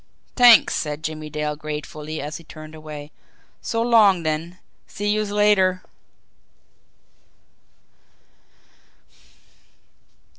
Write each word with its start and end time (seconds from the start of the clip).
"T'anks!" 0.35 0.73
said 0.73 1.03
Jimmie 1.03 1.29
Dale 1.29 1.55
gratefully, 1.55 2.19
as 2.19 2.37
he 2.37 2.43
turned 2.43 2.73
away. 2.73 3.11
"So 3.61 3.83
long, 3.83 4.23
then 4.23 4.57
see 4.87 5.11
youse 5.13 5.29
later." 5.29 5.83